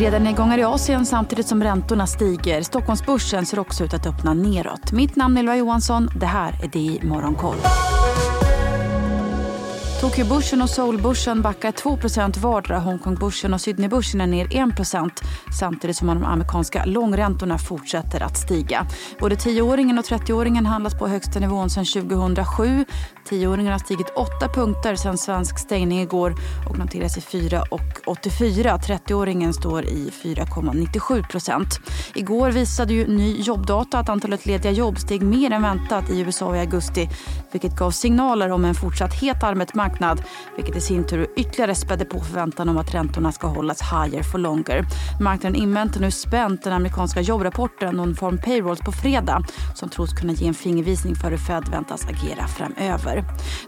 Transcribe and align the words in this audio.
Breda 0.00 0.18
nedgångar 0.18 0.58
i 0.58 0.62
Asien 0.62 1.06
samtidigt 1.06 1.46
som 1.46 1.62
räntorna 1.62 2.06
stiger. 2.06 2.62
Stockholmsbörsen 2.62 3.46
ser 3.46 3.58
också 3.58 3.84
ut 3.84 3.94
att 3.94 4.06
öppna 4.06 4.34
neråt. 4.34 4.92
Mitt 4.92 5.16
namn 5.16 5.36
är 5.36 5.40
Ylva 5.40 5.56
Johansson. 5.56 6.08
Det 6.16 6.26
här 6.26 6.64
är 6.64 6.68
DI 6.68 7.00
Morgonkoll. 7.02 7.56
Tokyobörsen 10.00 10.62
och 10.62 10.70
Seoulbörsen 10.70 11.42
backar 11.42 11.72
2% 11.72 12.38
vardera. 12.38 12.78
Hongkongbörsen 12.78 13.54
och 13.54 13.60
Sydneybörsen 13.60 14.20
är 14.20 14.26
ner 14.26 14.46
1 14.46 15.32
samtidigt 15.58 15.96
som 15.96 16.06
de 16.06 16.24
amerikanska 16.24 16.84
långräntorna 16.84 17.58
fortsätter 17.58 18.22
att 18.22 18.38
stiga. 18.38 18.86
Både 19.18 19.34
10-åringen 19.34 19.98
och 19.98 20.04
30-åringen 20.04 20.66
handlas 20.66 20.98
på 20.98 21.08
högsta 21.08 21.40
nivån 21.40 21.70
sedan 21.70 21.84
2007. 21.84 22.84
10-åringen 23.28 23.72
har 23.72 23.78
stigit 23.78 24.10
8 24.16 24.48
punkter 24.54 24.96
sedan 24.96 25.18
svensk 25.18 25.58
stängning 25.58 26.00
igår 26.00 26.34
och 26.68 26.78
noteras 26.78 27.16
i 27.16 27.20
4,84. 27.20 28.78
30-åringen 28.78 29.52
står 29.52 29.84
i 29.84 30.10
4,97% 30.22 31.80
Igår 32.14 32.50
visade 32.50 32.94
ju 32.94 33.06
ny 33.06 33.40
jobbdata 33.40 33.98
att 33.98 34.08
antalet 34.08 34.46
lediga 34.46 34.70
jobb 34.70 34.98
steg 34.98 35.22
mer 35.22 35.50
än 35.50 35.62
väntat 35.62 36.10
i 36.10 36.20
USA 36.20 36.56
i 36.56 36.60
augusti 36.60 37.08
vilket 37.52 37.76
gav 37.76 37.90
signaler 37.90 38.50
om 38.50 38.64
en 38.64 38.74
fortsatt 38.74 39.14
het 39.14 39.42
arbetsmarknad 39.42 39.89
marknad 39.90 40.22
vilket 40.56 40.76
i 40.76 40.80
sin 40.80 41.04
tur 41.04 41.26
ytterligare 41.36 41.74
spädde 41.74 42.04
på 42.04 42.20
förväntan 42.20 42.68
om 42.68 42.78
att 42.78 42.94
räntorna 42.94 43.32
ska 43.32 43.46
hållas 43.46 43.82
higher 43.82 44.22
for 44.22 44.38
longer. 44.38 44.84
Marknaden 45.20 45.62
inväntar 45.62 46.00
nu 46.00 46.10
spänt 46.10 46.62
den 46.62 46.72
amerikanska 46.72 47.20
jobbrapporten 47.20 47.96
Non-form 47.96 48.38
Payrolls 48.38 48.80
på 48.80 48.92
fredag 48.92 49.42
som 49.74 49.88
tros 49.88 50.12
kunna 50.12 50.32
ge 50.32 50.48
en 50.48 50.54
fingervisning 50.54 51.14
för 51.14 51.30
hur 51.30 51.38
Fed 51.38 51.68
väntas 51.68 52.06
agera 52.06 52.46
framöver. 52.46 53.24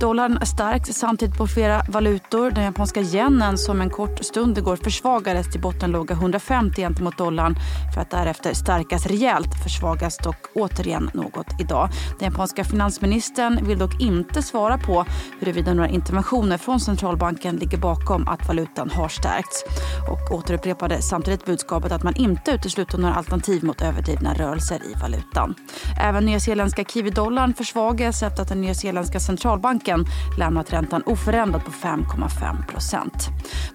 Dollarn 0.00 0.38
stärks 0.46 0.88
samtidigt 0.88 1.38
på 1.38 1.46
flera 1.46 1.82
valutor. 1.88 2.50
Den 2.50 2.64
japanska 2.64 3.00
yenen 3.00 3.58
som 3.58 3.80
en 3.80 3.90
kort 3.90 4.24
stund 4.24 4.58
igår 4.58 4.76
försvagades 4.76 5.50
till 5.52 5.60
bottenlåga 5.60 6.14
150 6.14 6.80
gentemot 6.80 7.18
dollarn 7.18 7.54
för 7.94 8.00
att 8.00 8.10
därefter 8.10 8.54
stärkas 8.54 9.06
rejält 9.06 9.62
försvagas 9.62 10.16
dock 10.18 10.46
återigen 10.54 11.10
något 11.14 11.60
idag. 11.60 11.88
Den 12.18 12.30
japanska 12.30 12.64
finansministern 12.64 13.58
vill 13.62 13.78
dock 13.78 14.00
inte 14.00 14.42
svara 14.42 14.78
på 14.78 15.04
huruvida 15.40 15.74
några 15.74 15.88
interventioner 16.06 16.58
från 16.58 16.80
centralbanken 16.80 17.56
ligger 17.56 17.78
bakom 17.78 18.28
att 18.28 18.48
valutan 18.48 18.90
har 18.90 19.08
stärkts 19.08 19.64
och 20.10 20.36
återupprepade 20.36 21.02
samtidigt 21.02 21.44
budskapet 21.44 21.92
att 21.92 22.02
man 22.02 22.16
inte 22.16 22.50
utesluter 22.50 22.98
några 22.98 23.14
alternativ 23.14 23.64
mot 23.64 23.82
överdrivna 23.82 24.34
rörelser 24.34 24.76
i 24.76 24.94
valutan. 25.02 25.54
Även 26.00 26.26
nyzeeländska 26.26 26.82
kiwi-dollarn 26.84 27.54
försvagas 27.54 28.22
efter 28.22 28.42
att 28.42 28.48
den 28.48 28.60
nyzeeländska 28.60 29.20
centralbanken 29.20 30.04
lämnat 30.38 30.72
räntan 30.72 31.02
oförändrad 31.06 31.64
på 31.64 31.70
5,5 31.70 32.66
procent. 32.66 33.28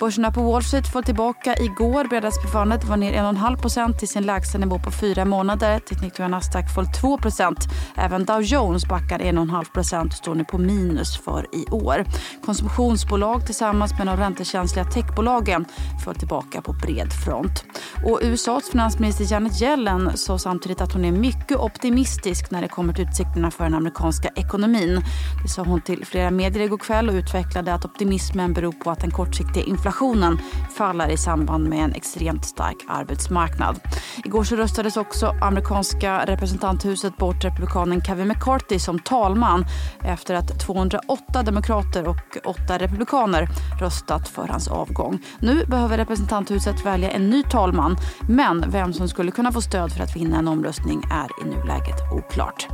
Börserna 0.00 0.30
på 0.30 0.42
Wall 0.42 0.62
Street 0.62 0.92
får 0.92 1.02
tillbaka 1.02 1.56
igår. 1.56 2.04
Bredasbeförandet 2.04 2.84
var 2.84 2.96
ner 2.96 3.12
1,5 3.12 3.56
procent 3.56 3.98
till 3.98 4.08
sin 4.08 4.22
lägsta 4.22 4.58
nivå 4.58 4.78
på 4.78 4.90
fyra 4.90 5.24
månader. 5.24 5.78
Teknik 5.78 6.20
och 6.20 6.30
Nasdaq 6.30 6.74
föll 6.74 6.86
2 7.00 7.18
procent. 7.18 7.58
Även 7.96 8.24
Dow 8.24 8.42
Jones 8.42 8.86
backar 8.86 9.18
1,5 9.18 9.72
procent 9.72 10.12
och 10.12 10.18
står 10.18 10.34
nu 10.34 10.44
på 10.44 10.58
minus 10.58 11.18
för 11.18 11.46
i 11.52 11.64
år. 11.70 12.04
Konsumtionsbolag 12.44 13.46
tillsammans 13.46 13.98
med 13.98 14.06
de 14.06 14.16
räntekänsliga 14.16 14.84
techbolagen 14.84 15.64
föll 16.04 16.14
tillbaka 16.14 16.62
på 16.62 16.72
bred 16.72 17.12
front. 17.24 17.64
Och 18.04 18.20
USAs 18.22 18.70
finansminister 18.70 19.32
Janet 19.32 19.62
Yellen 19.62 20.16
sa 20.16 20.38
samtidigt 20.38 20.80
att 20.80 20.92
hon 20.92 21.04
är 21.04 21.12
mycket 21.12 21.56
optimistisk 21.56 22.50
när 22.50 22.62
det 22.62 22.68
kommer 22.68 22.92
till 22.92 23.08
utsikterna 23.08 23.50
för 23.50 23.64
den 23.64 23.74
amerikanska 23.74 24.28
ekonomin. 24.36 25.00
Det 25.42 25.48
sa 25.48 25.62
hon 25.62 25.80
till 25.80 26.04
flera 26.06 26.30
medier 26.30 26.64
igår 26.64 26.78
kväll 26.78 27.08
och 27.08 27.14
utvecklade 27.14 27.74
att 27.74 27.84
optimismen 27.84 28.52
beror 28.52 28.72
på 28.72 28.90
att 28.90 29.00
den 29.00 29.10
kortsiktiga 29.10 29.64
inflationen 29.64 30.38
faller 30.76 31.08
i 31.08 31.16
samband 31.16 31.68
med 31.68 31.84
en 31.84 31.92
extremt 31.92 32.44
stark 32.44 32.76
arbetsmarknad. 32.88 33.80
Igår 34.24 34.44
så 34.44 34.56
röstades 34.56 34.96
också 34.96 35.34
amerikanska 35.42 36.26
representanthuset 36.26 37.16
bort 37.16 37.44
republikanen 37.44 38.02
Kevin 38.02 38.28
McCarthy 38.28 38.78
som 38.78 38.98
talman 38.98 39.66
efter 40.02 40.34
att 40.34 40.60
208 40.60 41.42
demokrater 41.42 41.68
demokrater 41.68 42.07
och 42.08 42.38
åtta 42.44 42.78
republikaner 42.78 43.48
röstat 43.80 44.28
för 44.28 44.48
hans 44.48 44.68
avgång. 44.68 45.18
Nu 45.38 45.64
behöver 45.64 45.96
representanthuset 45.96 46.86
välja 46.86 47.10
en 47.10 47.30
ny 47.30 47.42
talman 47.42 47.96
men 48.28 48.70
vem 48.70 48.92
som 48.92 49.08
skulle 49.08 49.30
kunna 49.30 49.52
få 49.52 49.60
stöd 49.60 49.92
för 49.92 50.02
att 50.02 50.16
vinna 50.16 50.38
en 50.38 50.48
omröstning 50.48 51.02
är 51.10 51.46
i 51.46 51.48
nuläget 51.48 51.96
oklart. 52.12 52.68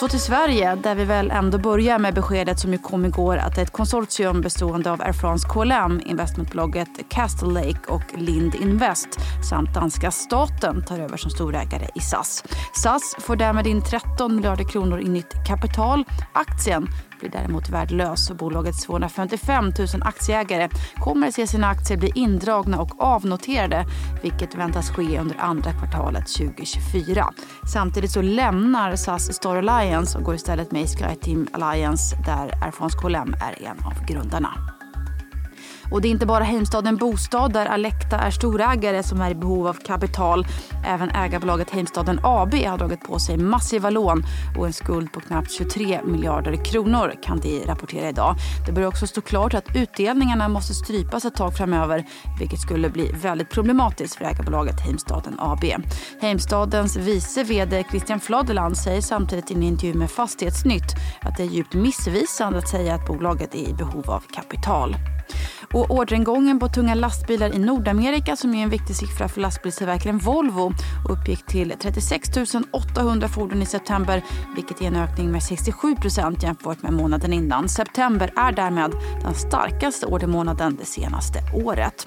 Så 0.00 0.08
till 0.08 0.20
Sverige, 0.20 0.74
där 0.74 0.94
vi 0.94 1.04
väl 1.04 1.30
ändå 1.30 1.58
börjar 1.58 1.98
med 1.98 2.14
beskedet 2.14 2.58
som 2.58 2.72
ju 2.72 2.78
kom 2.78 3.04
igår 3.04 3.36
att 3.36 3.58
ett 3.58 3.70
konsortium 3.70 4.40
bestående 4.40 4.90
av 4.90 5.02
Air 5.02 5.12
France 5.12 5.48
KLM, 5.48 6.00
investmentbolaget 6.06 6.88
Castle 7.08 7.48
Lake 7.48 7.80
och 7.88 8.02
Lind 8.16 8.54
Invest 8.54 9.08
samt 9.48 9.74
danska 9.74 10.10
staten 10.10 10.84
tar 10.84 10.98
över 10.98 11.16
som 11.16 11.30
storägare 11.30 11.88
i 11.94 12.00
SAS. 12.00 12.44
SAS 12.74 13.16
får 13.18 13.36
därmed 13.36 13.66
in 13.66 13.82
13 13.82 14.36
miljarder 14.36 14.64
kronor 14.64 15.00
i 15.00 15.08
nytt 15.08 15.46
kapital. 15.46 16.04
Aktien 16.32 16.88
blir 17.20 17.30
däremot 17.30 17.68
värdelös 17.68 18.30
och 18.30 18.36
bolagets 18.36 18.84
255 18.84 19.64
000 19.64 19.86
aktieägare 20.00 20.68
kommer 20.96 21.28
att 21.28 21.34
se 21.34 21.46
sina 21.46 21.66
aktier 21.66 21.98
bli 21.98 22.12
indragna 22.14 22.80
och 22.80 23.02
avnoterade 23.02 23.86
vilket 24.22 24.54
väntas 24.54 24.90
ske 24.90 25.18
under 25.18 25.36
andra 25.40 25.72
kvartalet 25.72 26.28
2024. 26.28 27.32
Samtidigt 27.72 28.10
så 28.10 28.22
lämnar 28.22 28.96
SAS 28.96 29.34
Star 29.34 29.56
Alliance 29.56 30.18
och 30.18 30.24
går 30.24 30.34
istället 30.34 30.72
med 30.72 30.82
i 30.82 30.86
SkyTeam 30.86 31.48
Alliance 31.52 32.16
där 32.26 32.64
Air 32.64 32.70
France 32.70 32.98
KLM 32.98 33.34
är 33.34 33.66
en 33.66 33.86
av 33.86 34.06
grundarna. 34.06 34.79
Och 35.90 36.00
det 36.00 36.08
är 36.08 36.10
inte 36.10 36.26
bara 36.26 36.44
Heimstaden 36.44 36.96
Bostad 36.96 37.52
där 37.52 37.66
Alekta 37.66 38.18
är 38.18 38.30
storägare 38.30 39.02
som 39.02 39.20
är 39.20 39.30
i 39.30 39.34
behov 39.34 39.66
av 39.66 39.74
kapital. 39.74 40.46
Även 40.86 41.10
ägarbolaget 41.10 41.70
Heimstaden 41.70 42.20
AB 42.22 42.54
har 42.54 42.78
dragit 42.78 43.00
på 43.00 43.18
sig 43.18 43.36
massiva 43.36 43.90
lån 43.90 44.22
och 44.58 44.66
en 44.66 44.72
skuld 44.72 45.12
på 45.12 45.20
knappt 45.20 45.50
23 45.50 46.00
miljarder 46.04 46.64
kronor 46.64 47.14
kan 47.22 47.40
de 47.40 47.64
rapportera 47.66 48.08
idag. 48.08 48.34
Det 48.66 48.72
börjar 48.72 48.88
också 48.88 49.06
stå 49.06 49.20
klart 49.20 49.54
att 49.54 49.76
utdelningarna 49.76 50.48
måste 50.48 50.74
strypas 50.74 51.24
ett 51.24 51.34
tag 51.34 51.56
framöver 51.56 52.04
vilket 52.38 52.60
skulle 52.60 52.90
bli 52.90 53.12
väldigt 53.22 53.50
problematiskt 53.50 54.14
för 54.14 54.24
ägarbolaget 54.24 54.80
Heimstaden 54.80 55.36
AB. 55.38 55.64
Heimstadens 56.20 56.96
vice 56.96 57.44
vd 57.44 57.84
Christian 57.90 58.20
Fladeland 58.20 58.76
säger 58.76 59.00
samtidigt 59.00 59.50
i 59.50 59.54
en 59.54 59.62
intervju 59.62 59.94
med 59.94 60.10
Fastighetsnytt 60.10 60.94
att 61.20 61.36
det 61.36 61.42
är 61.42 61.46
djupt 61.46 61.74
missvisande 61.74 62.58
att 62.58 62.68
säga 62.68 62.94
att 62.94 63.06
bolaget 63.06 63.54
är 63.54 63.68
i 63.68 63.74
behov 63.74 64.10
av 64.10 64.24
kapital. 64.34 64.96
Och 65.74 65.90
orderingången 65.90 66.58
på 66.58 66.68
tunga 66.68 66.94
lastbilar 66.94 67.54
i 67.54 67.58
Nordamerika 67.58 68.36
som 68.36 68.54
är 68.54 68.62
en 68.62 68.70
viktig 68.70 68.96
siffra 68.96 69.28
för 69.28 69.40
lastbilstillverkaren 69.40 70.18
Volvo 70.18 70.72
uppgick 71.08 71.46
till 71.46 71.74
36 71.82 72.28
800 72.70 73.28
fordon 73.28 73.62
i 73.62 73.66
september 73.66 74.24
vilket 74.54 74.80
är 74.80 74.86
en 74.86 74.96
ökning 74.96 75.32
med 75.32 75.40
67% 75.40 76.42
jämfört 76.42 76.82
med 76.82 76.92
månaden 76.92 77.32
innan. 77.32 77.68
September 77.68 78.32
är 78.36 78.52
därmed 78.52 78.92
den 79.22 79.34
starkaste 79.34 80.06
ordermånaden 80.06 80.76
det 80.80 80.86
senaste 80.86 81.38
året. 81.64 82.06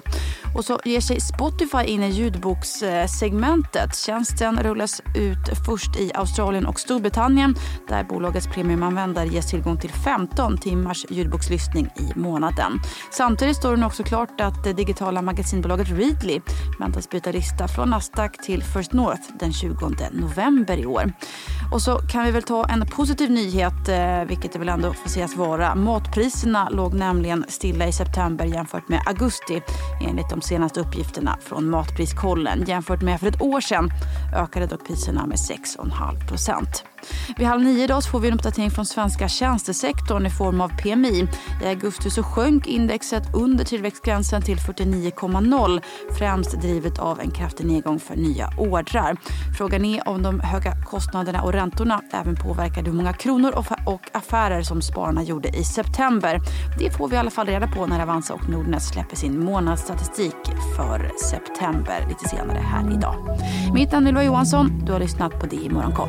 Och 0.56 0.64
så 0.64 0.80
ger 0.84 1.00
sig 1.00 1.20
Spotify 1.20 1.84
in 1.86 2.02
i 2.02 2.10
ljudbokssegmentet. 2.10 3.96
Tjänsten 3.96 4.58
rullas 4.62 5.00
ut 5.14 5.58
först 5.66 5.96
i 5.96 6.10
Australien 6.14 6.66
och 6.66 6.80
Storbritannien 6.80 7.54
där 7.88 8.04
bolagets 8.04 8.46
premiumanvändare 8.46 9.26
ges 9.26 9.50
tillgång 9.50 9.80
till 9.80 9.92
15 9.92 10.58
timmars 10.58 11.06
ljudbokslyssning 11.08 11.86
i 11.86 12.18
månaden. 12.18 12.80
Samtidigt 13.10 13.53
står 13.54 13.76
det 13.76 13.86
också 13.86 14.02
klart 14.02 14.40
att 14.40 14.64
det 14.64 14.72
digitala 14.72 15.22
magasinbolaget 15.22 15.88
Readly 15.88 16.40
väntas 16.78 17.10
byta 17.10 17.30
lista 17.30 17.68
från 17.68 17.90
Nasdaq 17.90 18.42
till 18.42 18.62
First 18.62 18.92
North 18.92 19.22
den 19.40 19.52
20 19.52 19.74
november 20.12 20.76
i 20.76 20.86
år. 20.86 21.12
Och 21.72 21.82
så 21.82 21.98
kan 21.98 22.24
vi 22.24 22.30
väl 22.30 22.42
ta 22.42 22.64
en 22.64 22.86
positiv 22.86 23.30
nyhet, 23.30 23.88
eh, 23.88 24.24
vilket 24.24 24.52
det 24.52 24.58
väl 24.58 24.68
ändå 24.68 24.92
får 24.92 25.10
sägas 25.10 25.36
vara. 25.36 25.74
Matpriserna 25.74 26.68
låg 26.68 26.94
nämligen 26.94 27.44
stilla 27.48 27.86
i 27.86 27.92
september 27.92 28.44
jämfört 28.44 28.88
med 28.88 29.02
augusti 29.06 29.62
enligt 30.08 30.30
de 30.30 30.40
senaste 30.40 30.80
uppgifterna 30.80 31.38
från 31.40 31.70
Matpriskollen. 31.70 32.64
Jämfört 32.66 33.02
med 33.02 33.20
för 33.20 33.26
ett 33.26 33.42
år 33.42 33.60
sedan 33.60 33.90
ökade 34.36 34.66
dock 34.66 34.86
priserna 34.86 35.26
med 35.26 35.36
6,5 35.38 36.28
procent. 36.28 36.84
Vid 37.36 37.46
halv 37.46 37.62
nio 37.62 37.84
idag 37.84 38.04
får 38.04 38.20
vi 38.20 38.28
en 38.28 38.34
uppdatering 38.34 38.70
från 38.70 38.86
svenska 38.86 39.28
tjänstesektorn 39.28 40.26
i 40.26 40.30
form 40.30 40.60
av 40.60 40.68
PMI. 40.68 41.28
I 41.62 41.66
augusti 41.66 42.10
så 42.10 42.22
sjönk 42.22 42.66
indexet 42.66 43.34
under 43.34 43.64
tillväxtgränsen 43.64 44.42
till 44.42 44.58
49,0 44.58 45.82
främst 46.18 46.60
drivet 46.60 46.98
av 46.98 47.20
en 47.20 47.30
kraftig 47.30 47.66
nedgång 47.66 48.00
för 48.00 48.16
nya 48.16 48.50
ordrar. 48.58 49.16
Frågan 49.58 49.84
är 49.84 50.08
om 50.08 50.22
de 50.22 50.40
höga 50.40 50.72
kostnaderna 50.84 51.42
och 51.42 51.52
räntorna 51.52 52.00
även 52.12 52.36
påverkade 52.36 52.90
hur 52.90 52.96
många 52.96 53.12
kronor 53.12 53.54
och 53.86 54.08
affärer 54.12 54.62
som 54.62 54.82
spararna 54.82 55.22
gjorde 55.22 55.48
i 55.48 55.64
september. 55.64 56.40
Det 56.78 56.90
får 56.90 57.08
vi 57.08 57.14
i 57.14 57.18
alla 57.18 57.30
fall 57.30 57.46
reda 57.46 57.68
på 57.68 57.86
när 57.86 58.02
Avanza 58.02 58.34
och 58.34 58.48
Nordnet 58.48 58.82
släpper 58.82 59.16
sin 59.16 59.44
månadsstatistik 59.44 60.36
för 60.76 61.12
september 61.30 62.06
lite 62.08 62.28
senare 62.28 62.58
här 62.58 62.94
idag. 62.94 63.38
Mitt 63.74 63.92
namn 63.92 64.06
är 64.06 64.10
Ylva 64.10 64.24
Johansson. 64.24 64.82
Du 64.86 64.92
har 64.92 65.00
lyssnat 65.00 65.40
på 65.40 65.46
det 65.46 65.56
i 65.56 65.70
Morgonkoll. 65.70 66.08